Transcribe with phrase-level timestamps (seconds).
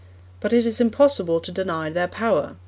[0.39, 2.55] But it is impossible to deny their power.